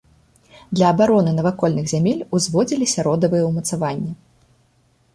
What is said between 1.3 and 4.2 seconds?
навакольных зямель узводзіліся родавыя ўмацаванні.